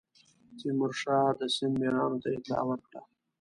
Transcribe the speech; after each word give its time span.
تیمورشاه 0.57 1.29
د 1.39 1.41
سند 1.55 1.73
میرانو 1.81 2.17
ته 2.23 2.27
اطلاع 2.37 2.63
ورکړه. 2.67 3.01